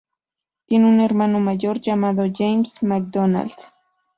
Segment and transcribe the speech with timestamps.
[0.65, 3.53] Tiene un hermano mayor llamado, James McDonald.